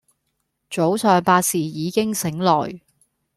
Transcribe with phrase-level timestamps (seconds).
[0.67, 2.81] 早上八時已經醒來